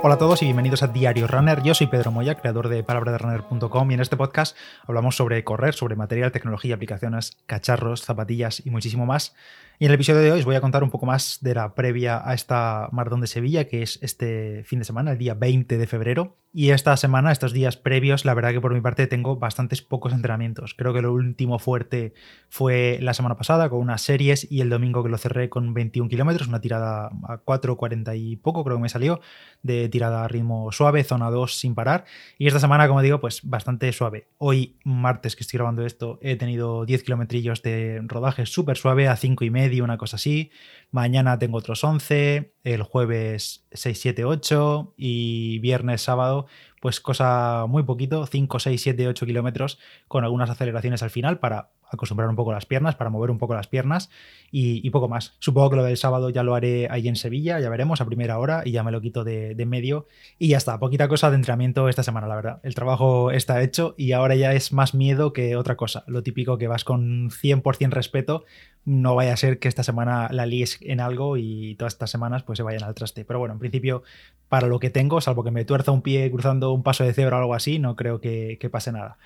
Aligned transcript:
Hola 0.00 0.14
a 0.14 0.18
todos 0.18 0.42
y 0.42 0.44
bienvenidos 0.44 0.84
a 0.84 0.86
Diario 0.86 1.26
Runner. 1.26 1.60
Yo 1.64 1.74
soy 1.74 1.88
Pedro 1.88 2.12
Moya, 2.12 2.36
creador 2.36 2.68
de 2.68 2.84
palabraderunner.com 2.84 3.90
y 3.90 3.94
en 3.94 4.00
este 4.00 4.16
podcast 4.16 4.56
hablamos 4.86 5.16
sobre 5.16 5.42
correr, 5.42 5.74
sobre 5.74 5.96
material, 5.96 6.30
tecnología, 6.30 6.76
aplicaciones, 6.76 7.36
cacharros, 7.46 8.02
zapatillas 8.02 8.64
y 8.64 8.70
muchísimo 8.70 9.06
más. 9.06 9.34
Y 9.80 9.84
en 9.84 9.92
el 9.92 9.94
episodio 9.94 10.20
de 10.20 10.32
hoy 10.32 10.40
os 10.40 10.44
voy 10.44 10.56
a 10.56 10.60
contar 10.60 10.82
un 10.82 10.90
poco 10.90 11.06
más 11.06 11.38
de 11.40 11.54
la 11.54 11.74
previa 11.76 12.20
a 12.28 12.34
esta 12.34 12.88
maratón 12.90 13.20
de 13.20 13.28
Sevilla, 13.28 13.66
que 13.66 13.82
es 13.82 14.00
este 14.02 14.64
fin 14.64 14.80
de 14.80 14.84
semana, 14.84 15.12
el 15.12 15.18
día 15.18 15.34
20 15.34 15.78
de 15.78 15.86
febrero. 15.86 16.36
Y 16.52 16.70
esta 16.70 16.96
semana, 16.96 17.30
estos 17.30 17.52
días 17.52 17.76
previos, 17.76 18.24
la 18.24 18.34
verdad 18.34 18.50
que 18.50 18.60
por 18.60 18.74
mi 18.74 18.80
parte 18.80 19.06
tengo 19.06 19.36
bastantes 19.36 19.80
pocos 19.82 20.12
entrenamientos. 20.12 20.74
Creo 20.74 20.92
que 20.92 21.02
lo 21.02 21.12
último 21.12 21.60
fuerte 21.60 22.12
fue 22.48 22.98
la 23.02 23.14
semana 23.14 23.36
pasada 23.36 23.68
con 23.68 23.78
unas 23.78 24.02
series 24.02 24.50
y 24.50 24.62
el 24.62 24.70
domingo 24.70 25.04
que 25.04 25.10
lo 25.10 25.18
cerré 25.18 25.48
con 25.48 25.72
21 25.74 26.08
kilómetros, 26.08 26.48
una 26.48 26.60
tirada 26.60 27.10
a 27.28 27.44
4.40 27.44 28.18
y 28.18 28.36
poco 28.36 28.64
creo 28.64 28.78
que 28.78 28.82
me 28.82 28.88
salió, 28.88 29.20
de 29.62 29.88
tirada 29.98 30.24
a 30.24 30.28
ritmo 30.28 30.70
suave, 30.70 31.02
zona 31.02 31.28
2 31.28 31.56
sin 31.56 31.74
parar. 31.74 32.04
Y 32.38 32.46
esta 32.46 32.60
semana, 32.60 32.86
como 32.86 33.02
digo, 33.02 33.18
pues 33.18 33.40
bastante 33.42 33.92
suave. 33.92 34.28
Hoy, 34.38 34.76
martes 34.84 35.34
que 35.34 35.42
estoy 35.42 35.58
grabando 35.58 35.84
esto, 35.84 36.20
he 36.22 36.36
tenido 36.36 36.86
10 36.86 37.02
kilometrillos 37.02 37.62
de 37.62 38.00
rodaje 38.04 38.46
súper 38.46 38.76
suave 38.76 39.08
a 39.08 39.16
5 39.16 39.44
y 39.44 39.50
medio 39.50 39.82
una 39.82 39.98
cosa 39.98 40.14
así. 40.14 40.52
Mañana 40.92 41.36
tengo 41.40 41.58
otros 41.58 41.82
11, 41.82 42.54
el 42.62 42.82
jueves 42.84 43.66
6, 43.72 44.00
7, 44.00 44.24
8 44.24 44.94
y 44.96 45.58
viernes, 45.58 46.02
sábado, 46.02 46.46
pues 46.80 47.00
cosa 47.00 47.66
muy 47.68 47.82
poquito, 47.82 48.26
5, 48.26 48.58
6, 48.58 48.80
7, 48.80 49.08
8 49.08 49.26
kilómetros 49.26 49.78
con 50.06 50.24
algunas 50.24 50.50
aceleraciones 50.50 51.02
al 51.02 51.10
final 51.10 51.38
para 51.38 51.70
acostumbrar 51.90 52.28
un 52.28 52.36
poco 52.36 52.52
las 52.52 52.66
piernas, 52.66 52.96
para 52.96 53.10
mover 53.10 53.30
un 53.30 53.38
poco 53.38 53.54
las 53.54 53.66
piernas 53.66 54.10
y, 54.50 54.88
poco 54.90 55.08
más. 55.08 55.34
Supongo 55.38 55.70
que 55.70 55.76
lo 55.76 55.84
del 55.84 55.96
sábado 55.96 56.30
ya 56.30 56.42
lo 56.42 56.54
haré 56.54 56.88
ahí 56.90 57.08
en 57.08 57.16
Sevilla, 57.16 57.60
ya 57.60 57.68
veremos 57.68 58.00
a 58.00 58.06
primera 58.06 58.38
hora 58.38 58.62
y 58.64 58.72
ya 58.72 58.82
me 58.82 58.92
lo 58.92 59.00
quito 59.00 59.24
de, 59.24 59.54
medio 59.66 60.06
y 60.38 60.48
ya 60.48 60.56
está, 60.56 60.78
poquita 60.78 61.08
cosa 61.08 61.30
de 61.30 61.36
entrenamiento 61.36 61.88
esta 61.88 62.02
semana, 62.02 62.26
la 62.26 62.36
verdad. 62.36 62.60
El 62.62 62.74
trabajo 62.74 63.30
está 63.30 63.62
hecho 63.62 63.94
y 63.98 64.12
ahora 64.12 64.34
ya 64.34 64.52
es 64.52 64.72
más 64.72 64.94
miedo 64.94 65.32
que 65.32 65.56
otra 65.56 65.76
cosa. 65.76 66.04
Lo 66.06 66.22
típico 66.22 66.58
que 66.58 66.68
vas 66.68 66.84
con 66.84 67.30
100% 67.30 67.90
respeto, 67.90 68.44
no 68.88 69.14
vaya 69.14 69.34
a 69.34 69.36
ser 69.36 69.58
que 69.58 69.68
esta 69.68 69.82
semana 69.82 70.28
la 70.30 70.46
líes 70.46 70.78
en 70.80 71.00
algo 71.00 71.36
y 71.36 71.74
todas 71.74 71.92
estas 71.92 72.10
semanas 72.10 72.42
pues 72.42 72.56
se 72.56 72.62
vayan 72.62 72.84
al 72.84 72.94
traste. 72.94 73.22
Pero 73.26 73.38
bueno, 73.38 73.52
en 73.52 73.58
principio, 73.58 74.02
para 74.48 74.66
lo 74.66 74.78
que 74.78 74.88
tengo, 74.88 75.20
salvo 75.20 75.44
que 75.44 75.50
me 75.50 75.66
tuerza 75.66 75.92
un 75.92 76.00
pie 76.00 76.30
cruzando 76.30 76.72
un 76.72 76.82
paso 76.82 77.04
de 77.04 77.12
cebra 77.12 77.36
o 77.36 77.40
algo 77.40 77.54
así, 77.54 77.78
no 77.78 77.96
creo 77.96 78.18
que, 78.18 78.56
que 78.58 78.70
pase 78.70 78.90
nada. 78.90 79.18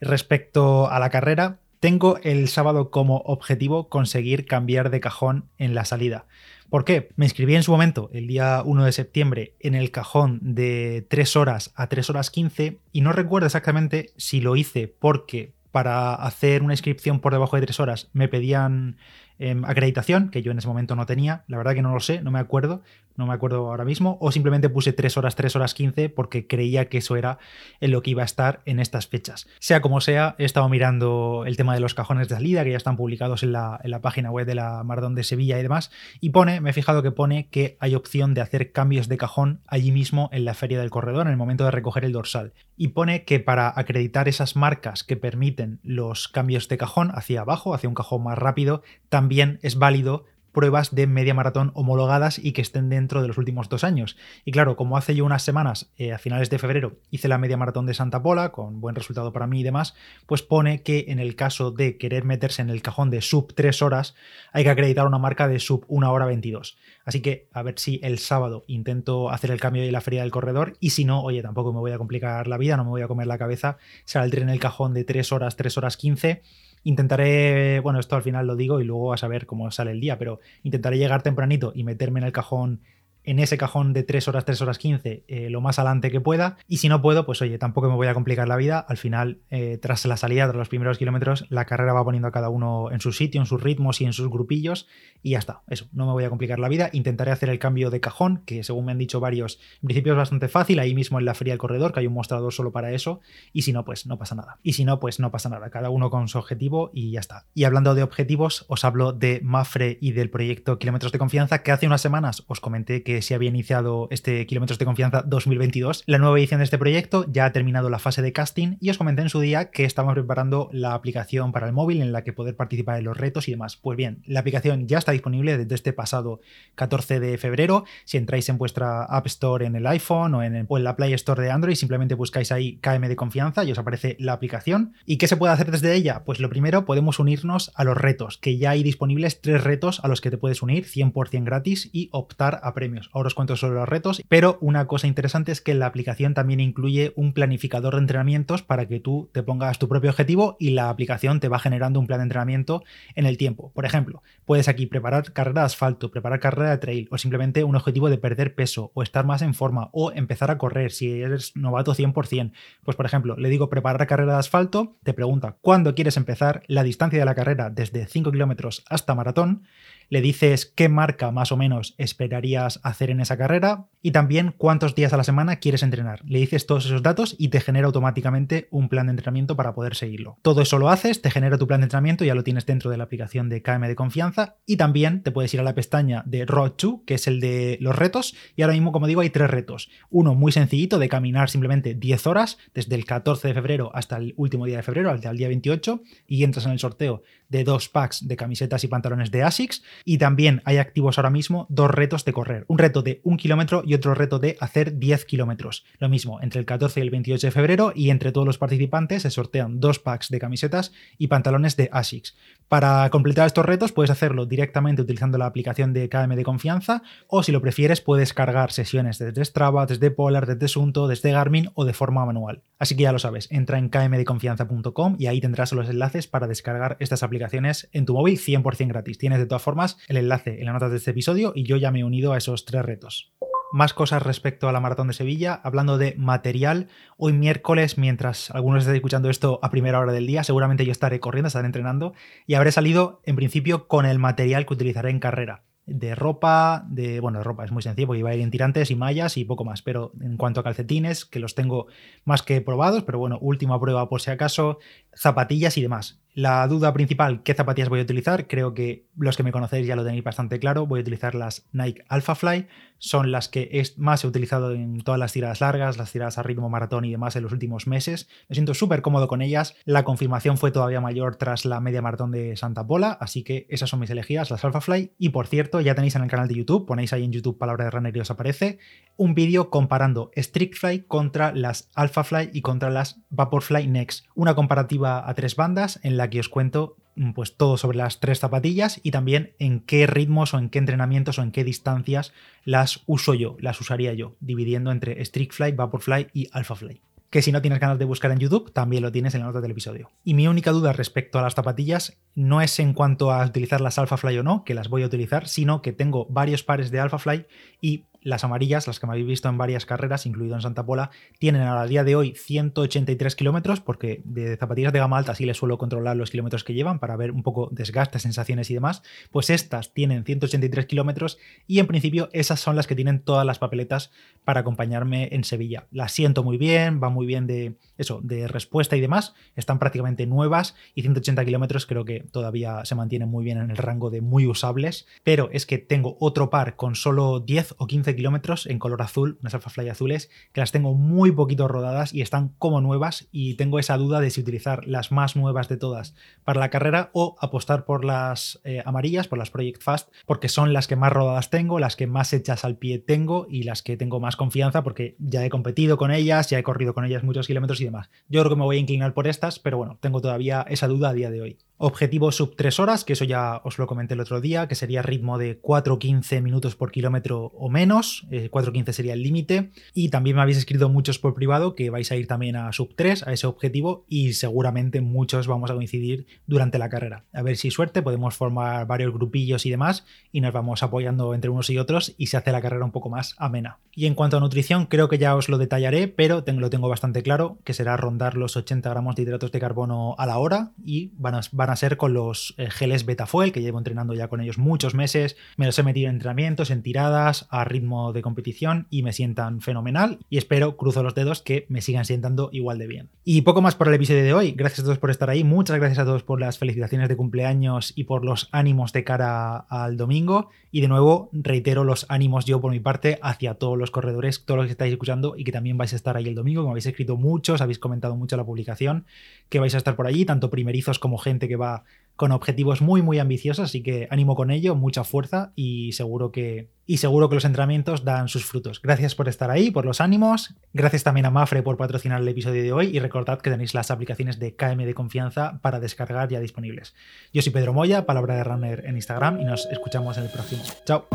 Respecto 0.00 0.88
a 0.88 1.00
la 1.00 1.10
carrera, 1.10 1.58
tengo 1.80 2.18
el 2.22 2.46
sábado 2.46 2.90
como 2.90 3.16
objetivo 3.18 3.88
conseguir 3.88 4.46
cambiar 4.46 4.88
de 4.88 5.00
cajón 5.00 5.46
en 5.58 5.74
la 5.74 5.84
salida. 5.84 6.26
¿Por 6.70 6.84
qué? 6.84 7.08
Me 7.16 7.26
inscribí 7.26 7.56
en 7.56 7.64
su 7.64 7.72
momento, 7.72 8.10
el 8.12 8.28
día 8.28 8.62
1 8.64 8.84
de 8.84 8.92
septiembre, 8.92 9.54
en 9.58 9.74
el 9.74 9.90
cajón 9.90 10.38
de 10.42 11.04
3 11.08 11.34
horas 11.34 11.72
a 11.74 11.88
3 11.88 12.08
horas 12.10 12.30
15 12.30 12.78
y 12.92 13.00
no 13.00 13.12
recuerdo 13.12 13.46
exactamente 13.46 14.10
si 14.16 14.40
lo 14.40 14.54
hice 14.54 14.86
porque 14.86 15.54
para 15.70 16.14
hacer 16.14 16.62
una 16.62 16.72
inscripción 16.72 17.20
por 17.20 17.32
debajo 17.32 17.56
de 17.56 17.62
3 17.62 17.80
horas 17.80 18.08
me 18.12 18.28
pedían 18.28 18.96
Em, 19.40 19.64
acreditación, 19.64 20.30
que 20.30 20.42
yo 20.42 20.50
en 20.50 20.58
ese 20.58 20.66
momento 20.66 20.96
no 20.96 21.06
tenía, 21.06 21.44
la 21.46 21.58
verdad 21.58 21.74
que 21.74 21.82
no 21.82 21.92
lo 21.92 22.00
sé, 22.00 22.22
no 22.22 22.32
me 22.32 22.40
acuerdo, 22.40 22.82
no 23.14 23.26
me 23.26 23.34
acuerdo 23.34 23.68
ahora 23.68 23.84
mismo, 23.84 24.18
o 24.20 24.32
simplemente 24.32 24.68
puse 24.68 24.92
3 24.92 25.16
horas, 25.16 25.36
3 25.36 25.54
horas 25.54 25.74
15 25.74 26.08
porque 26.08 26.48
creía 26.48 26.88
que 26.88 26.98
eso 26.98 27.16
era 27.16 27.38
en 27.80 27.92
lo 27.92 28.02
que 28.02 28.10
iba 28.10 28.22
a 28.22 28.24
estar 28.24 28.62
en 28.64 28.80
estas 28.80 29.06
fechas. 29.06 29.46
Sea 29.60 29.80
como 29.80 30.00
sea, 30.00 30.34
he 30.38 30.44
estado 30.44 30.68
mirando 30.68 31.44
el 31.46 31.56
tema 31.56 31.74
de 31.74 31.80
los 31.80 31.94
cajones 31.94 32.28
de 32.28 32.34
salida 32.34 32.64
que 32.64 32.72
ya 32.72 32.76
están 32.76 32.96
publicados 32.96 33.44
en 33.44 33.52
la, 33.52 33.80
en 33.84 33.92
la 33.92 34.00
página 34.00 34.32
web 34.32 34.44
de 34.44 34.56
la 34.56 34.82
Maradón 34.82 35.14
de 35.14 35.22
Sevilla 35.22 35.56
y 35.58 35.62
demás, 35.62 35.92
y 36.20 36.30
pone, 36.30 36.60
me 36.60 36.70
he 36.70 36.72
fijado 36.72 37.04
que 37.04 37.12
pone 37.12 37.48
que 37.48 37.76
hay 37.78 37.94
opción 37.94 38.34
de 38.34 38.40
hacer 38.40 38.72
cambios 38.72 39.06
de 39.06 39.18
cajón 39.18 39.60
allí 39.68 39.92
mismo 39.92 40.30
en 40.32 40.44
la 40.44 40.54
feria 40.54 40.80
del 40.80 40.90
corredor 40.90 41.26
en 41.26 41.32
el 41.32 41.36
momento 41.36 41.64
de 41.64 41.70
recoger 41.70 42.04
el 42.04 42.12
dorsal. 42.12 42.54
Y 42.76 42.88
pone 42.88 43.24
que 43.24 43.38
para 43.38 43.72
acreditar 43.74 44.28
esas 44.28 44.56
marcas 44.56 45.04
que 45.04 45.16
permiten 45.16 45.78
los 45.82 46.26
cambios 46.28 46.68
de 46.68 46.78
cajón 46.78 47.10
hacia 47.12 47.40
abajo, 47.42 47.74
hacia 47.74 47.88
un 47.88 47.94
cajón 47.94 48.22
más 48.22 48.38
rápido, 48.38 48.82
también 49.08 49.27
también 49.28 49.58
es 49.60 49.76
válido 49.78 50.24
pruebas 50.52 50.94
de 50.94 51.06
media 51.06 51.34
maratón 51.34 51.70
homologadas 51.74 52.38
y 52.38 52.52
que 52.52 52.62
estén 52.62 52.88
dentro 52.88 53.20
de 53.20 53.28
los 53.28 53.36
últimos 53.36 53.68
dos 53.68 53.84
años. 53.84 54.16
Y 54.46 54.52
claro, 54.52 54.74
como 54.74 54.96
hace 54.96 55.14
yo 55.14 55.26
unas 55.26 55.42
semanas, 55.42 55.92
eh, 55.98 56.14
a 56.14 56.18
finales 56.18 56.48
de 56.48 56.58
febrero, 56.58 56.96
hice 57.10 57.28
la 57.28 57.36
media 57.36 57.58
maratón 57.58 57.84
de 57.84 57.92
Santa 57.92 58.22
Pola, 58.22 58.52
con 58.52 58.80
buen 58.80 58.94
resultado 58.94 59.34
para 59.34 59.46
mí 59.46 59.60
y 59.60 59.64
demás, 59.64 59.94
pues 60.24 60.40
pone 60.40 60.82
que 60.82 61.04
en 61.08 61.18
el 61.18 61.36
caso 61.36 61.70
de 61.70 61.98
querer 61.98 62.24
meterse 62.24 62.62
en 62.62 62.70
el 62.70 62.80
cajón 62.80 63.10
de 63.10 63.20
sub 63.20 63.52
3 63.54 63.82
horas, 63.82 64.14
hay 64.50 64.64
que 64.64 64.70
acreditar 64.70 65.06
una 65.06 65.18
marca 65.18 65.46
de 65.46 65.58
sub 65.58 65.84
1 65.88 66.10
hora 66.10 66.24
22. 66.24 66.78
Así 67.04 67.20
que 67.20 67.50
a 67.52 67.62
ver 67.62 67.78
si 67.78 68.00
el 68.02 68.18
sábado 68.18 68.64
intento 68.66 69.28
hacer 69.28 69.50
el 69.50 69.60
cambio 69.60 69.82
de 69.82 69.92
la 69.92 70.00
feria 70.00 70.22
del 70.22 70.30
corredor 70.30 70.78
y 70.80 70.90
si 70.90 71.04
no, 71.04 71.22
oye, 71.22 71.42
tampoco 71.42 71.74
me 71.74 71.80
voy 71.80 71.92
a 71.92 71.98
complicar 71.98 72.48
la 72.48 72.56
vida, 72.56 72.78
no 72.78 72.84
me 72.84 72.90
voy 72.90 73.02
a 73.02 73.08
comer 73.08 73.26
la 73.26 73.36
cabeza, 73.36 73.76
saldré 74.06 74.40
en 74.40 74.48
el 74.48 74.58
cajón 74.58 74.94
de 74.94 75.04
3 75.04 75.30
horas, 75.32 75.56
3 75.56 75.76
horas 75.76 75.98
15 75.98 76.42
Intentaré, 76.84 77.80
bueno, 77.80 78.00
esto 78.00 78.16
al 78.16 78.22
final 78.22 78.46
lo 78.46 78.56
digo 78.56 78.80
y 78.80 78.84
luego 78.84 79.12
a 79.12 79.16
saber 79.16 79.46
cómo 79.46 79.70
sale 79.70 79.90
el 79.90 80.00
día, 80.00 80.18
pero 80.18 80.40
intentaré 80.62 80.98
llegar 80.98 81.22
tempranito 81.22 81.72
y 81.74 81.84
meterme 81.84 82.20
en 82.20 82.26
el 82.26 82.32
cajón 82.32 82.80
en 83.28 83.40
ese 83.40 83.58
cajón 83.58 83.92
de 83.92 84.04
3 84.04 84.26
horas, 84.28 84.46
3 84.46 84.62
horas 84.62 84.78
15 84.78 85.24
eh, 85.28 85.50
lo 85.50 85.60
más 85.60 85.78
adelante 85.78 86.10
que 86.10 86.18
pueda. 86.18 86.56
Y 86.66 86.78
si 86.78 86.88
no 86.88 87.02
puedo, 87.02 87.26
pues 87.26 87.42
oye, 87.42 87.58
tampoco 87.58 87.90
me 87.90 87.94
voy 87.94 88.06
a 88.06 88.14
complicar 88.14 88.48
la 88.48 88.56
vida. 88.56 88.78
Al 88.78 88.96
final, 88.96 89.40
eh, 89.50 89.76
tras 89.82 90.06
la 90.06 90.16
salida, 90.16 90.44
tras 90.44 90.56
los 90.56 90.70
primeros 90.70 90.96
kilómetros, 90.96 91.44
la 91.50 91.66
carrera 91.66 91.92
va 91.92 92.02
poniendo 92.02 92.28
a 92.28 92.32
cada 92.32 92.48
uno 92.48 92.90
en 92.90 93.00
su 93.00 93.12
sitio, 93.12 93.42
en 93.42 93.46
sus 93.46 93.62
ritmos 93.62 94.00
y 94.00 94.06
en 94.06 94.14
sus 94.14 94.30
grupillos. 94.30 94.86
Y 95.22 95.32
ya 95.32 95.40
está, 95.40 95.60
eso, 95.68 95.88
no 95.92 96.06
me 96.06 96.12
voy 96.12 96.24
a 96.24 96.30
complicar 96.30 96.58
la 96.58 96.70
vida. 96.70 96.88
Intentaré 96.92 97.30
hacer 97.30 97.50
el 97.50 97.58
cambio 97.58 97.90
de 97.90 98.00
cajón, 98.00 98.42
que 98.46 98.64
según 98.64 98.86
me 98.86 98.92
han 98.92 98.98
dicho 98.98 99.20
varios, 99.20 99.60
en 99.82 99.88
principio 99.88 100.14
es 100.14 100.16
bastante 100.16 100.48
fácil, 100.48 100.78
ahí 100.78 100.94
mismo 100.94 101.18
en 101.18 101.26
la 101.26 101.34
feria 101.34 101.52
del 101.52 101.58
corredor, 101.58 101.92
que 101.92 102.00
hay 102.00 102.06
un 102.06 102.14
mostrador 102.14 102.54
solo 102.54 102.72
para 102.72 102.92
eso. 102.92 103.20
Y 103.52 103.62
si 103.62 103.74
no, 103.74 103.84
pues 103.84 104.06
no 104.06 104.16
pasa 104.16 104.36
nada. 104.36 104.58
Y 104.62 104.72
si 104.72 104.86
no, 104.86 105.00
pues 105.00 105.20
no 105.20 105.30
pasa 105.30 105.50
nada. 105.50 105.68
Cada 105.68 105.90
uno 105.90 106.08
con 106.08 106.28
su 106.28 106.38
objetivo 106.38 106.90
y 106.94 107.10
ya 107.10 107.20
está. 107.20 107.44
Y 107.52 107.64
hablando 107.64 107.94
de 107.94 108.02
objetivos, 108.02 108.64
os 108.68 108.86
hablo 108.86 109.12
de 109.12 109.40
Mafre 109.42 109.98
y 110.00 110.12
del 110.12 110.30
proyecto 110.30 110.78
Kilómetros 110.78 111.12
de 111.12 111.18
Confianza, 111.18 111.62
que 111.62 111.72
hace 111.72 111.86
unas 111.86 112.00
semanas 112.00 112.44
os 112.46 112.60
comenté 112.60 113.02
que 113.02 113.17
se 113.22 113.34
había 113.34 113.48
iniciado 113.48 114.08
este 114.10 114.46
Kilómetros 114.46 114.78
de 114.78 114.84
Confianza 114.84 115.22
2022. 115.26 116.02
La 116.06 116.18
nueva 116.18 116.38
edición 116.38 116.58
de 116.58 116.64
este 116.64 116.78
proyecto 116.78 117.24
ya 117.28 117.44
ha 117.44 117.52
terminado 117.52 117.90
la 117.90 117.98
fase 117.98 118.22
de 118.22 118.32
casting 118.32 118.76
y 118.80 118.90
os 118.90 118.98
comenté 118.98 119.22
en 119.22 119.28
su 119.28 119.40
día 119.40 119.70
que 119.70 119.84
estamos 119.84 120.14
preparando 120.14 120.68
la 120.72 120.94
aplicación 120.94 121.52
para 121.52 121.66
el 121.66 121.72
móvil 121.72 122.02
en 122.02 122.12
la 122.12 122.24
que 122.24 122.32
poder 122.32 122.56
participar 122.56 122.98
en 122.98 123.04
los 123.04 123.16
retos 123.16 123.48
y 123.48 123.52
demás. 123.52 123.76
Pues 123.76 123.96
bien, 123.96 124.22
la 124.26 124.40
aplicación 124.40 124.86
ya 124.86 124.98
está 124.98 125.12
disponible 125.12 125.58
desde 125.58 125.74
este 125.74 125.92
pasado 125.92 126.40
14 126.74 127.20
de 127.20 127.38
febrero. 127.38 127.84
Si 128.04 128.16
entráis 128.16 128.48
en 128.48 128.58
vuestra 128.58 129.04
App 129.04 129.26
Store 129.26 129.66
en 129.66 129.76
el 129.76 129.86
iPhone 129.86 130.34
o 130.34 130.42
en, 130.42 130.54
en 130.54 130.66
la 130.84 130.96
Play 130.96 131.12
Store 131.14 131.42
de 131.42 131.50
Android, 131.50 131.74
simplemente 131.74 132.14
buscáis 132.14 132.52
ahí 132.52 132.78
KM 132.78 133.08
de 133.08 133.16
confianza 133.16 133.64
y 133.64 133.72
os 133.72 133.78
aparece 133.78 134.16
la 134.18 134.32
aplicación. 134.32 134.94
¿Y 135.06 135.18
qué 135.18 135.28
se 135.28 135.36
puede 135.36 135.52
hacer 135.52 135.70
desde 135.70 135.94
ella? 135.94 136.22
Pues 136.24 136.40
lo 136.40 136.48
primero, 136.50 136.84
podemos 136.84 137.18
unirnos 137.18 137.72
a 137.74 137.84
los 137.84 137.96
retos, 137.96 138.38
que 138.38 138.58
ya 138.58 138.70
hay 138.70 138.82
disponibles 138.82 139.40
tres 139.40 139.64
retos 139.64 140.00
a 140.02 140.08
los 140.08 140.20
que 140.20 140.30
te 140.30 140.38
puedes 140.38 140.62
unir 140.62 140.84
100% 140.84 141.44
gratis 141.44 141.88
y 141.92 142.08
optar 142.12 142.60
a 142.62 142.74
premios. 142.74 143.07
Ahora 143.12 143.28
os 143.28 143.34
cuento 143.34 143.56
sobre 143.56 143.76
los 143.76 143.88
retos, 143.88 144.22
pero 144.28 144.58
una 144.60 144.86
cosa 144.86 145.06
interesante 145.06 145.52
es 145.52 145.60
que 145.60 145.74
la 145.74 145.86
aplicación 145.86 146.34
también 146.34 146.60
incluye 146.60 147.12
un 147.16 147.32
planificador 147.32 147.94
de 147.94 148.00
entrenamientos 148.00 148.62
para 148.62 148.86
que 148.86 149.00
tú 149.00 149.30
te 149.32 149.42
pongas 149.42 149.78
tu 149.78 149.88
propio 149.88 150.10
objetivo 150.10 150.56
y 150.58 150.70
la 150.70 150.90
aplicación 150.90 151.40
te 151.40 151.48
va 151.48 151.58
generando 151.58 152.00
un 152.00 152.06
plan 152.06 152.20
de 152.20 152.24
entrenamiento 152.24 152.82
en 153.14 153.26
el 153.26 153.36
tiempo. 153.36 153.72
Por 153.74 153.84
ejemplo, 153.84 154.22
puedes 154.44 154.68
aquí 154.68 154.86
preparar 154.86 155.32
carrera 155.32 155.62
de 155.62 155.66
asfalto, 155.66 156.10
preparar 156.10 156.40
carrera 156.40 156.70
de 156.70 156.78
trail 156.78 157.08
o 157.10 157.18
simplemente 157.18 157.64
un 157.64 157.76
objetivo 157.76 158.10
de 158.10 158.18
perder 158.18 158.54
peso 158.54 158.90
o 158.94 159.02
estar 159.02 159.24
más 159.24 159.42
en 159.42 159.54
forma 159.54 159.90
o 159.92 160.12
empezar 160.12 160.50
a 160.50 160.58
correr 160.58 160.92
si 160.92 161.20
eres 161.22 161.56
novato 161.56 161.94
100%. 161.94 162.52
Pues 162.84 162.96
por 162.96 163.06
ejemplo, 163.06 163.36
le 163.36 163.48
digo 163.48 163.68
preparar 163.68 164.06
carrera 164.06 164.34
de 164.34 164.38
asfalto, 164.38 164.96
te 165.02 165.14
pregunta 165.14 165.56
cuándo 165.60 165.94
quieres 165.94 166.16
empezar, 166.16 166.62
la 166.66 166.82
distancia 166.82 167.18
de 167.18 167.24
la 167.24 167.34
carrera 167.34 167.70
desde 167.70 168.06
5 168.06 168.30
kilómetros 168.32 168.84
hasta 168.88 169.14
maratón, 169.14 169.64
le 170.08 170.20
dices 170.20 170.66
qué 170.66 170.88
marca 170.88 171.30
más 171.30 171.52
o 171.52 171.56
menos 171.56 171.94
esperarías 171.98 172.80
hacer 172.82 173.10
en 173.10 173.20
esa 173.20 173.36
carrera 173.36 173.86
y 174.02 174.12
también 174.12 174.54
cuántos 174.56 174.94
días 174.94 175.12
a 175.12 175.16
la 175.16 175.24
semana 175.24 175.56
quieres 175.56 175.82
entrenar. 175.82 176.22
Le 176.24 176.38
dices 176.38 176.66
todos 176.66 176.86
esos 176.86 177.02
datos 177.02 177.34
y 177.38 177.48
te 177.48 177.60
genera 177.60 177.86
automáticamente 177.86 178.68
un 178.70 178.88
plan 178.88 179.06
de 179.06 179.10
entrenamiento 179.10 179.56
para 179.56 179.74
poder 179.74 179.94
seguirlo. 179.94 180.38
Todo 180.42 180.62
eso 180.62 180.78
lo 180.78 180.88
haces, 180.88 181.22
te 181.22 181.30
genera 181.30 181.58
tu 181.58 181.66
plan 181.66 181.80
de 181.80 181.86
entrenamiento, 181.86 182.24
ya 182.24 182.34
lo 182.34 182.44
tienes 182.44 182.66
dentro 182.66 182.90
de 182.90 182.96
la 182.96 183.04
aplicación 183.04 183.48
de 183.48 183.62
KM 183.62 183.86
de 183.86 183.96
confianza 183.96 184.56
y 184.66 184.76
también 184.76 185.22
te 185.22 185.30
puedes 185.30 185.52
ir 185.54 185.60
a 185.60 185.64
la 185.64 185.74
pestaña 185.74 186.22
de 186.26 186.46
Road 186.46 186.72
2, 186.80 187.00
que 187.06 187.14
es 187.14 187.26
el 187.26 187.40
de 187.40 187.78
los 187.80 187.96
retos, 187.96 188.34
y 188.56 188.62
ahora 188.62 188.74
mismo, 188.74 188.92
como 188.92 189.06
digo, 189.06 189.20
hay 189.20 189.30
tres 189.30 189.50
retos. 189.50 189.90
Uno 190.10 190.34
muy 190.34 190.52
sencillito 190.52 190.98
de 190.98 191.08
caminar 191.08 191.50
simplemente 191.50 191.94
10 191.94 192.26
horas 192.26 192.58
desde 192.74 192.94
el 192.94 193.04
14 193.04 193.48
de 193.48 193.54
febrero 193.54 193.90
hasta 193.94 194.16
el 194.16 194.34
último 194.36 194.66
día 194.66 194.78
de 194.78 194.82
febrero, 194.82 195.10
al 195.10 195.20
día 195.20 195.48
28, 195.48 196.02
y 196.26 196.44
entras 196.44 196.66
en 196.66 196.72
el 196.72 196.78
sorteo 196.78 197.22
de 197.48 197.64
dos 197.64 197.88
packs 197.88 198.26
de 198.26 198.36
camisetas 198.36 198.84
y 198.84 198.88
pantalones 198.88 199.30
de 199.30 199.42
ASICS 199.42 199.82
y 200.04 200.18
también 200.18 200.62
hay 200.64 200.78
activos 200.78 201.18
ahora 201.18 201.30
mismo 201.30 201.66
dos 201.70 201.90
retos 201.90 202.24
de 202.24 202.32
correr, 202.32 202.64
un 202.68 202.78
reto 202.78 203.02
de 203.02 203.20
un 203.24 203.36
kilómetro 203.36 203.82
y 203.88 203.94
otro 203.94 204.14
reto 204.14 204.38
de 204.38 204.56
hacer 204.60 204.98
10 204.98 205.24
kilómetros. 205.24 205.84
Lo 205.98 206.10
mismo, 206.10 206.40
entre 206.42 206.60
el 206.60 206.66
14 206.66 207.00
y 207.00 207.02
el 207.02 207.10
28 207.10 207.46
de 207.46 207.50
febrero 207.50 207.92
y 207.94 208.10
entre 208.10 208.32
todos 208.32 208.46
los 208.46 208.58
participantes 208.58 209.22
se 209.22 209.30
sortean 209.30 209.80
dos 209.80 209.98
packs 209.98 210.28
de 210.28 210.38
camisetas 210.38 210.92
y 211.16 211.28
pantalones 211.28 211.76
de 211.76 211.88
ASICS. 211.90 212.36
Para 212.68 213.08
completar 213.08 213.46
estos 213.46 213.64
retos 213.64 213.92
puedes 213.92 214.10
hacerlo 214.10 214.44
directamente 214.44 215.00
utilizando 215.00 215.38
la 215.38 215.46
aplicación 215.46 215.94
de 215.94 216.08
KM 216.10 216.36
de 216.36 216.44
confianza 216.44 217.02
o 217.26 217.42
si 217.42 217.50
lo 217.50 217.62
prefieres 217.62 218.02
puedes 218.02 218.34
cargar 218.34 218.72
sesiones 218.72 219.18
desde 219.18 219.44
Strava, 219.44 219.86
desde 219.86 220.10
Polar, 220.10 220.46
desde 220.46 220.68
Sunto, 220.68 221.08
desde 221.08 221.32
Garmin 221.32 221.70
o 221.74 221.86
de 221.86 221.94
forma 221.94 222.26
manual. 222.26 222.62
Así 222.78 222.94
que 222.94 223.04
ya 223.04 223.12
lo 223.12 223.18
sabes, 223.18 223.48
entra 223.50 223.78
en 223.78 223.88
kmdeconfianza.com 223.88 225.16
y 225.18 225.26
ahí 225.26 225.40
tendrás 225.40 225.72
los 225.72 225.88
enlaces 225.88 226.28
para 226.28 226.46
descargar 226.46 226.98
estas 227.00 227.22
aplicaciones 227.22 227.88
en 227.92 228.04
tu 228.04 228.14
móvil 228.14 228.38
100% 228.38 228.88
gratis. 228.88 229.16
Tienes 229.16 229.38
de 229.38 229.46
todas 229.46 229.62
formas 229.62 229.96
el 230.08 230.18
enlace 230.18 230.60
en 230.60 230.66
la 230.66 230.74
nota 230.74 230.90
de 230.90 230.96
este 230.98 231.12
episodio 231.12 231.52
y 231.54 231.64
yo 231.64 231.76
ya 231.76 231.90
me 231.90 232.00
he 232.00 232.04
unido 232.04 232.32
a 232.32 232.38
esos 232.38 232.64
tres 232.64 232.84
retos. 232.84 233.32
Más 233.70 233.92
cosas 233.92 234.22
respecto 234.22 234.68
a 234.68 234.72
la 234.72 234.80
maratón 234.80 235.08
de 235.08 235.12
Sevilla, 235.14 235.60
hablando 235.62 235.98
de 235.98 236.14
material. 236.16 236.88
Hoy 237.18 237.34
miércoles, 237.34 237.98
mientras 237.98 238.50
algunos 238.50 238.80
estéis 238.80 238.96
escuchando 238.96 239.28
esto 239.28 239.60
a 239.62 239.70
primera 239.70 240.00
hora 240.00 240.12
del 240.12 240.26
día, 240.26 240.42
seguramente 240.42 240.86
yo 240.86 240.92
estaré 240.92 241.20
corriendo, 241.20 241.48
estaré 241.48 241.66
entrenando 241.66 242.14
y 242.46 242.54
habré 242.54 242.72
salido 242.72 243.20
en 243.26 243.36
principio 243.36 243.86
con 243.86 244.06
el 244.06 244.18
material 244.18 244.64
que 244.64 244.72
utilizaré 244.72 245.10
en 245.10 245.20
carrera 245.20 245.64
de 245.88 246.14
ropa, 246.14 246.84
de, 246.88 247.18
bueno, 247.20 247.38
de 247.38 247.44
ropa 247.44 247.64
es 247.64 247.72
muy 247.72 247.82
sencillo 247.82 248.08
porque 248.08 248.20
iba 248.20 248.30
a 248.30 248.34
ir 248.34 248.42
en 248.42 248.50
tirantes 248.50 248.90
y 248.90 248.94
mallas 248.94 249.36
y 249.38 249.44
poco 249.44 249.64
más, 249.64 249.80
pero 249.80 250.12
en 250.20 250.36
cuanto 250.36 250.60
a 250.60 250.62
calcetines, 250.62 251.24
que 251.24 251.38
los 251.38 251.54
tengo 251.54 251.86
más 252.24 252.42
que 252.42 252.60
probados, 252.60 253.04
pero 253.04 253.18
bueno, 253.18 253.38
última 253.40 253.80
prueba 253.80 254.08
por 254.08 254.20
si 254.20 254.30
acaso, 254.30 254.78
zapatillas 255.18 255.76
y 255.76 255.82
demás. 255.82 256.20
La 256.34 256.64
duda 256.68 256.92
principal, 256.92 257.42
¿qué 257.42 257.52
zapatillas 257.52 257.88
voy 257.88 257.98
a 257.98 258.04
utilizar? 258.04 258.46
Creo 258.46 258.72
que 258.72 259.08
los 259.16 259.36
que 259.36 259.42
me 259.42 259.50
conocéis 259.50 259.88
ya 259.88 259.96
lo 259.96 260.04
tenéis 260.04 260.22
bastante 260.22 260.60
claro. 260.60 260.86
Voy 260.86 261.00
a 261.00 261.02
utilizar 261.02 261.34
las 261.34 261.66
Nike 261.72 262.04
Alpha 262.08 262.36
Fly. 262.36 262.68
Son 262.98 263.32
las 263.32 263.48
que 263.48 263.82
más 263.96 264.22
he 264.22 264.28
utilizado 264.28 264.72
en 264.72 265.00
todas 265.00 265.18
las 265.18 265.32
tiradas 265.32 265.60
largas, 265.60 265.98
las 265.98 266.12
tiradas 266.12 266.38
a 266.38 266.44
ritmo 266.44 266.68
maratón 266.68 267.04
y 267.04 267.10
demás 267.10 267.34
en 267.34 267.42
los 267.42 267.52
últimos 267.52 267.88
meses. 267.88 268.28
Me 268.48 268.54
siento 268.54 268.74
súper 268.74 269.02
cómodo 269.02 269.26
con 269.26 269.42
ellas. 269.42 269.74
La 269.84 270.04
confirmación 270.04 270.58
fue 270.58 270.70
todavía 270.70 271.00
mayor 271.00 271.34
tras 271.36 271.64
la 271.64 271.80
media 271.80 272.02
maratón 272.02 272.30
de 272.30 272.56
Santa 272.56 272.86
Pola, 272.86 273.18
así 273.20 273.42
que 273.42 273.66
esas 273.68 273.90
son 273.90 273.98
mis 273.98 274.10
elegidas, 274.10 274.50
las 274.50 274.64
Alpha 274.64 274.80
Fly. 274.80 275.14
Y 275.18 275.30
por 275.30 275.48
cierto, 275.48 275.80
ya 275.80 275.96
tenéis 275.96 276.14
en 276.14 276.22
el 276.22 276.30
canal 276.30 276.46
de 276.46 276.54
YouTube, 276.54 276.86
ponéis 276.86 277.12
ahí 277.12 277.24
en 277.24 277.32
YouTube 277.32 277.58
palabra 277.58 277.84
de 277.84 277.90
runner 277.90 278.16
y 278.16 278.20
os 278.20 278.30
aparece, 278.30 278.78
un 279.16 279.34
vídeo 279.34 279.70
comparando 279.70 280.30
Strict 280.36 280.76
Fly 280.76 281.00
contra 281.08 281.52
las 281.52 281.90
Alpha 281.96 282.22
Fly 282.22 282.50
y 282.52 282.62
contra 282.62 282.90
las 282.90 283.20
Vaporfly 283.30 283.88
Next. 283.88 284.26
Una 284.36 284.54
comparativa 284.54 285.07
a 285.16 285.34
tres 285.34 285.56
bandas 285.56 286.00
en 286.02 286.16
la 286.16 286.28
que 286.28 286.40
os 286.40 286.48
cuento 286.48 286.96
mm, 287.16 287.32
pues 287.32 287.56
todo 287.56 287.76
sobre 287.76 287.98
las 287.98 288.20
tres 288.20 288.40
zapatillas 288.40 289.00
y 289.02 289.10
también 289.10 289.54
en 289.58 289.80
qué 289.80 290.06
ritmos 290.06 290.54
o 290.54 290.58
en 290.58 290.68
qué 290.68 290.78
entrenamientos 290.78 291.38
o 291.38 291.42
en 291.42 291.52
qué 291.52 291.64
distancias 291.64 292.32
las 292.64 293.02
uso 293.06 293.34
yo, 293.34 293.56
las 293.60 293.80
usaría 293.80 294.12
yo, 294.14 294.36
dividiendo 294.40 294.92
entre 294.92 295.24
Strict 295.24 295.52
Fly, 295.52 295.72
Vaporfly 295.72 296.28
y 296.34 296.48
Alpha 296.52 296.74
Fly 296.74 297.00
que 297.30 297.42
si 297.42 297.52
no 297.52 297.60
tienes 297.60 297.80
ganas 297.80 297.98
de 297.98 298.04
buscar 298.04 298.30
en 298.30 298.38
YouTube, 298.38 298.72
también 298.72 299.02
lo 299.02 299.12
tienes 299.12 299.34
en 299.34 299.40
la 299.40 299.48
nota 299.48 299.60
del 299.60 299.72
episodio. 299.72 300.10
Y 300.24 300.34
mi 300.34 300.48
única 300.48 300.70
duda 300.70 300.92
respecto 300.92 301.38
a 301.38 301.42
las 301.42 301.54
zapatillas 301.54 302.16
no 302.34 302.62
es 302.62 302.78
en 302.78 302.94
cuanto 302.94 303.30
a 303.30 303.44
utilizar 303.44 303.80
las 303.80 303.98
Alpha 303.98 304.16
Fly 304.16 304.38
o 304.38 304.42
no, 304.42 304.64
que 304.64 304.74
las 304.74 304.88
voy 304.88 305.02
a 305.02 305.06
utilizar, 305.06 305.46
sino 305.46 305.82
que 305.82 305.92
tengo 305.92 306.26
varios 306.30 306.62
pares 306.62 306.90
de 306.90 307.00
Alpha 307.00 307.18
Fly 307.18 307.46
y 307.80 308.04
las 308.28 308.44
amarillas, 308.44 308.86
las 308.86 309.00
que 309.00 309.06
me 309.06 309.14
habéis 309.14 309.26
visto 309.26 309.48
en 309.48 309.58
varias 309.58 309.86
carreras, 309.86 310.26
incluido 310.26 310.54
en 310.54 310.60
Santa 310.60 310.84
Pola, 310.84 311.10
tienen 311.38 311.62
a 311.62 311.84
día 311.86 312.04
de 312.04 312.14
hoy 312.14 312.34
183 312.36 313.34
kilómetros, 313.34 313.80
porque 313.80 314.20
de 314.24 314.56
zapatillas 314.56 314.92
de 314.92 314.98
gama 314.98 315.18
alta 315.18 315.34
sí 315.34 315.46
les 315.46 315.56
suelo 315.56 315.78
controlar 315.78 316.16
los 316.16 316.30
kilómetros 316.30 316.62
que 316.62 316.74
llevan 316.74 316.98
para 316.98 317.16
ver 317.16 317.30
un 317.32 317.42
poco 317.42 317.68
desgaste, 317.72 318.18
sensaciones 318.18 318.70
y 318.70 318.74
demás. 318.74 319.02
Pues 319.30 319.50
estas 319.50 319.94
tienen 319.94 320.24
183 320.24 320.86
kilómetros 320.86 321.38
y 321.66 321.78
en 321.78 321.86
principio 321.86 322.28
esas 322.32 322.60
son 322.60 322.76
las 322.76 322.86
que 322.86 322.94
tienen 322.94 323.20
todas 323.20 323.46
las 323.46 323.58
papeletas 323.58 324.10
para 324.44 324.60
acompañarme 324.60 325.28
en 325.32 325.44
Sevilla. 325.44 325.86
Las 325.90 326.12
siento 326.12 326.44
muy 326.44 326.58
bien, 326.58 327.00
va 327.02 327.08
muy 327.08 327.26
bien 327.26 327.46
de 327.46 327.76
eso, 327.98 328.20
de 328.22 328.48
respuesta 328.48 328.96
y 328.96 329.00
demás. 329.00 329.34
Están 329.56 329.78
prácticamente 329.78 330.26
nuevas 330.26 330.74
y 330.94 331.02
180 331.02 331.44
kilómetros 331.44 331.86
creo 331.86 332.04
que 332.04 332.20
todavía 332.20 332.84
se 332.84 332.94
mantienen 332.94 333.28
muy 333.28 333.44
bien 333.44 333.58
en 333.58 333.70
el 333.70 333.76
rango 333.76 334.10
de 334.10 334.20
muy 334.20 334.46
usables. 334.46 335.06
Pero 335.24 335.50
es 335.52 335.66
que 335.66 335.78
tengo 335.78 336.16
otro 336.20 336.50
par 336.50 336.76
con 336.76 336.94
solo 336.94 337.40
10 337.40 337.74
o 337.78 337.86
15 337.86 338.16
kilómetros 338.16 338.66
en 338.66 338.78
color 338.78 339.02
azul, 339.02 339.38
unas 339.40 339.54
Alpha 339.54 339.70
Fly 339.70 339.88
azules, 339.88 340.30
que 340.52 340.60
las 340.60 340.72
tengo 340.72 340.94
muy 340.94 341.32
poquito 341.32 341.68
rodadas 341.68 342.14
y 342.14 342.22
están 342.22 342.54
como 342.58 342.80
nuevas 342.80 343.28
y 343.32 343.54
tengo 343.54 343.78
esa 343.78 343.96
duda 343.96 344.20
de 344.20 344.30
si 344.30 344.40
utilizar 344.40 344.86
las 344.86 345.12
más 345.12 345.36
nuevas 345.36 345.68
de 345.68 345.76
todas 345.76 346.14
para 346.44 346.60
la 346.60 346.70
carrera 346.70 347.10
o 347.12 347.36
apostar 347.40 347.84
por 347.84 348.04
las 348.04 348.60
eh, 348.64 348.82
amarillas, 348.84 349.28
por 349.28 349.38
las 349.38 349.50
Project 349.50 349.82
Fast, 349.82 350.10
porque 350.26 350.48
son 350.48 350.72
las 350.72 350.86
que 350.86 350.96
más 350.96 351.12
rodadas 351.12 351.50
tengo, 351.50 351.78
las 351.78 351.96
que 351.96 352.06
más 352.06 352.32
hechas 352.32 352.64
al 352.64 352.76
pie 352.76 352.98
tengo 352.98 353.46
y 353.48 353.64
las 353.64 353.82
que 353.82 353.96
tengo 353.96 354.20
más 354.20 354.36
confianza 354.36 354.82
porque 354.82 355.16
ya 355.18 355.44
he 355.44 355.50
competido 355.50 355.96
con 355.96 356.10
ellas, 356.10 356.50
ya 356.50 356.58
he 356.58 356.62
corrido 356.62 356.94
con 356.94 357.04
ellas 357.04 357.24
muchos 357.24 357.46
kilómetros 357.46 357.80
y 357.80 357.87
Yo 358.28 358.40
creo 358.40 358.50
que 358.50 358.56
me 358.56 358.64
voy 358.64 358.76
a 358.76 358.80
inclinar 358.80 359.14
por 359.14 359.26
estas, 359.26 359.58
pero 359.58 359.78
bueno, 359.78 359.98
tengo 360.00 360.20
todavía 360.20 360.64
esa 360.68 360.88
duda 360.88 361.10
a 361.10 361.12
día 361.12 361.30
de 361.30 361.40
hoy. 361.40 361.58
Objetivo 361.80 362.32
sub 362.32 362.56
3 362.56 362.80
horas, 362.80 363.04
que 363.04 363.12
eso 363.12 363.24
ya 363.24 363.60
os 363.62 363.78
lo 363.78 363.86
comenté 363.86 364.14
el 364.14 364.20
otro 364.20 364.40
día, 364.40 364.66
que 364.66 364.74
sería 364.74 365.00
ritmo 365.00 365.38
de 365.38 365.62
4-15 365.62 366.42
minutos 366.42 366.74
por 366.74 366.90
kilómetro 366.90 367.52
o 367.54 367.70
menos. 367.70 368.26
4.15 368.30 368.88
eh, 368.88 368.92
sería 368.92 369.12
el 369.12 369.22
límite. 369.22 369.70
Y 369.94 370.08
también 370.08 370.34
me 370.34 370.42
habéis 370.42 370.58
escrito 370.58 370.88
muchos 370.88 371.20
por 371.20 371.34
privado 371.34 371.76
que 371.76 371.90
vais 371.90 372.10
a 372.10 372.16
ir 372.16 372.26
también 372.26 372.56
a 372.56 372.72
sub 372.72 372.96
3, 372.96 373.28
a 373.28 373.32
ese 373.32 373.46
objetivo, 373.46 374.04
y 374.08 374.32
seguramente 374.32 375.00
muchos 375.00 375.46
vamos 375.46 375.70
a 375.70 375.74
coincidir 375.74 376.26
durante 376.48 376.80
la 376.80 376.88
carrera. 376.88 377.26
A 377.32 377.42
ver 377.42 377.56
si 377.56 377.70
suerte, 377.70 378.02
podemos 378.02 378.34
formar 378.34 378.88
varios 378.88 379.12
grupillos 379.12 379.64
y 379.64 379.70
demás, 379.70 380.04
y 380.32 380.40
nos 380.40 380.52
vamos 380.52 380.82
apoyando 380.82 381.32
entre 381.32 381.50
unos 381.50 381.70
y 381.70 381.78
otros, 381.78 382.12
y 382.18 382.26
se 382.26 382.36
hace 382.36 382.50
la 382.50 382.60
carrera 382.60 382.84
un 382.84 382.90
poco 382.90 383.08
más 383.08 383.36
amena. 383.38 383.78
Y 383.92 384.06
en 384.06 384.16
cuanto 384.16 384.36
a 384.36 384.40
nutrición, 384.40 384.86
creo 384.86 385.08
que 385.08 385.18
ya 385.18 385.36
os 385.36 385.48
lo 385.48 385.58
detallaré, 385.58 386.08
pero 386.08 386.42
lo 386.44 386.70
tengo 386.70 386.88
bastante 386.88 387.22
claro, 387.22 387.58
que 387.62 387.72
será 387.72 387.96
rondar 387.96 388.36
los 388.36 388.56
80 388.56 388.90
gramos 388.90 389.14
de 389.14 389.22
hidratos 389.22 389.52
de 389.52 389.60
carbono 389.60 390.16
a 390.18 390.26
la 390.26 390.38
hora, 390.38 390.72
y 390.84 391.12
van 391.14 391.36
a, 391.36 391.40
van 391.52 391.67
a 391.70 391.76
ser 391.76 391.96
con 391.96 392.14
los 392.14 392.54
eh, 392.56 392.70
geles 392.70 393.06
Betafuel, 393.06 393.52
que 393.52 393.62
llevo 393.62 393.78
entrenando 393.78 394.14
ya 394.14 394.28
con 394.28 394.40
ellos 394.40 394.58
muchos 394.58 394.94
meses. 394.94 395.36
Me 395.56 395.66
los 395.66 395.78
he 395.78 395.82
metido 395.82 396.08
en 396.08 396.16
entrenamientos, 396.16 396.70
en 396.70 396.82
tiradas, 396.82 397.46
a 397.50 397.64
ritmo 397.64 398.12
de 398.12 398.22
competición 398.22 398.86
y 398.90 399.02
me 399.02 399.12
sientan 399.12 399.60
fenomenal. 399.60 400.18
Y 400.30 400.38
espero, 400.38 400.76
cruzo 400.76 401.02
los 401.02 401.14
dedos, 401.14 401.42
que 401.42 401.66
me 401.68 401.82
sigan 401.82 402.04
sientando 402.04 402.50
igual 402.52 402.78
de 402.78 402.86
bien. 402.86 403.08
Y 403.24 403.42
poco 403.42 403.62
más 403.62 403.74
por 403.74 403.88
el 403.88 403.94
episodio 403.94 404.22
de 404.22 404.32
hoy. 404.32 404.52
Gracias 404.52 404.80
a 404.80 404.82
todos 404.84 404.98
por 404.98 405.10
estar 405.10 405.30
ahí. 405.30 405.44
Muchas 405.44 405.76
gracias 405.78 405.98
a 405.98 406.04
todos 406.04 406.22
por 406.22 406.40
las 406.40 406.58
felicitaciones 406.58 407.08
de 407.08 407.16
cumpleaños 407.16 407.92
y 407.94 408.04
por 408.04 408.24
los 408.24 408.48
ánimos 408.52 408.92
de 408.92 409.04
cara 409.04 409.56
al 409.56 409.96
domingo. 409.96 410.50
Y 410.70 410.80
de 410.82 410.88
nuevo, 410.88 411.30
reitero 411.32 411.84
los 411.84 412.06
ánimos 412.08 412.44
yo 412.44 412.60
por 412.60 412.72
mi 412.72 412.80
parte 412.80 413.18
hacia 413.22 413.54
todos 413.54 413.78
los 413.78 413.90
corredores, 413.90 414.44
todos 414.44 414.58
los 414.58 414.66
que 414.66 414.72
estáis 414.72 414.92
escuchando 414.92 415.34
y 415.36 415.44
que 415.44 415.52
también 415.52 415.78
vais 415.78 415.92
a 415.92 415.96
estar 415.96 416.16
ahí 416.16 416.26
el 416.26 416.34
domingo. 416.34 416.62
Como 416.62 416.72
habéis 416.72 416.86
escrito 416.86 417.16
muchos, 417.16 417.60
habéis 417.60 417.78
comentado 417.78 418.16
mucho 418.16 418.36
la 418.36 418.44
publicación, 418.44 419.06
que 419.48 419.60
vais 419.60 419.74
a 419.74 419.78
estar 419.78 419.96
por 419.96 420.06
allí, 420.06 420.24
tanto 420.24 420.50
primerizos 420.50 420.98
como 420.98 421.18
gente 421.18 421.48
que 421.48 421.56
va 421.58 421.84
con 422.18 422.32
objetivos 422.32 422.82
muy 422.82 423.00
muy 423.00 423.20
ambiciosos, 423.20 423.66
así 423.66 423.80
que 423.80 424.08
ánimo 424.10 424.34
con 424.34 424.50
ello, 424.50 424.74
mucha 424.74 425.04
fuerza 425.04 425.52
y 425.54 425.92
seguro 425.92 426.32
que 426.32 426.68
y 426.84 426.96
seguro 426.96 427.28
que 427.28 427.36
los 427.36 427.44
entrenamientos 427.44 428.02
dan 428.04 428.28
sus 428.28 428.44
frutos. 428.44 428.82
Gracias 428.82 429.14
por 429.14 429.28
estar 429.28 429.50
ahí, 429.50 429.70
por 429.70 429.84
los 429.84 430.00
ánimos. 430.00 430.54
Gracias 430.72 431.04
también 431.04 431.26
a 431.26 431.30
Mafre 431.30 431.62
por 431.62 431.76
patrocinar 431.76 432.20
el 432.20 432.26
episodio 432.26 432.62
de 432.62 432.72
hoy 432.72 432.96
y 432.96 432.98
recordad 432.98 433.40
que 433.40 433.50
tenéis 433.50 433.72
las 433.72 433.92
aplicaciones 433.92 434.40
de 434.40 434.56
KM 434.56 434.84
de 434.84 434.94
confianza 434.94 435.60
para 435.62 435.78
descargar 435.78 436.28
ya 436.28 436.40
disponibles. 436.40 436.94
Yo 437.32 437.40
soy 437.40 437.52
Pedro 437.52 437.72
Moya, 437.72 438.04
palabra 438.04 438.34
de 438.34 438.44
runner 438.44 438.84
en 438.86 438.96
Instagram 438.96 439.40
y 439.40 439.44
nos 439.44 439.66
escuchamos 439.66 440.16
en 440.16 440.24
el 440.24 440.30
próximo. 440.30 440.62
Chao. 440.86 441.06